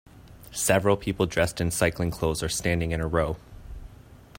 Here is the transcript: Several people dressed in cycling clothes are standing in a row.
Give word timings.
Several 0.55 0.97
people 0.97 1.27
dressed 1.27 1.61
in 1.61 1.69
cycling 1.69 2.09
clothes 2.09 2.41
are 2.41 2.49
standing 2.49 2.89
in 2.89 3.01
a 3.01 3.05
row. 3.07 3.37